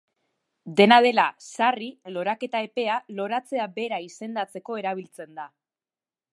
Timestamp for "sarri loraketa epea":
1.55-2.97